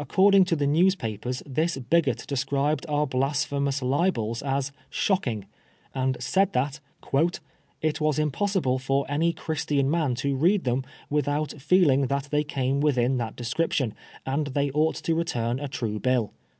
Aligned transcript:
According 0.00 0.44
to 0.46 0.56
the 0.56 0.66
newspapers 0.66 1.40
this 1.46 1.76
bigot 1.78 2.24
described 2.26 2.84
our 2.88 3.06
blasphemous 3.06 3.80
libels 3.80 4.42
as" 4.42 4.72
shocking," 5.04 5.46
and 5.94 6.20
said 6.20 6.52
that" 6.52 6.80
it 7.80 8.00
was 8.00 8.18
impossible 8.18 8.80
for 8.80 9.06
any 9.08 9.32
Christian 9.32 9.88
man 9.88 10.16
to 10.16 10.34
read 10.34 10.64
them 10.64 10.82
without 11.08 11.52
feeling 11.62 12.08
that 12.08 12.24
they 12.32 12.42
came 12.42 12.80
within 12.80 13.18
that 13.18 13.36
description, 13.36 13.94
and 14.26 14.48
they 14.48 14.72
ought 14.72 14.96
to 14.96 15.14
return 15.14 15.60
a 15.60 15.68
true 15.68 16.00
bill." 16.00 16.32